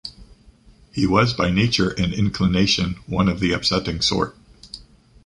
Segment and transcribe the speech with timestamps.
[0.91, 4.35] He was by nature and inclination one of the upsetting sort.